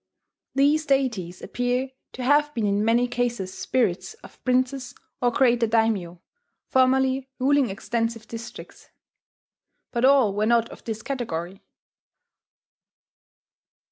These 0.55 0.87
deities 0.87 1.43
appear 1.43 1.91
to 2.13 2.23
have 2.23 2.51
been 2.55 2.65
in 2.65 2.83
many 2.83 3.07
cases 3.07 3.55
spirits 3.55 4.15
of 4.23 4.43
princes 4.43 4.95
or 5.21 5.29
greater 5.29 5.67
daimyo, 5.67 6.23
formerly, 6.65 7.29
ruling 7.37 7.69
extensive 7.69 8.27
districts; 8.27 8.89
but 9.91 10.03
all 10.03 10.33
were 10.33 10.47
not 10.47 10.69
of 10.69 10.83
this 10.85 11.03
category. 11.03 11.61